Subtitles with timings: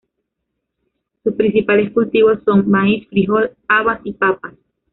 [1.23, 4.55] Sus principales cultivos son: maíz, frijol, habas y papas.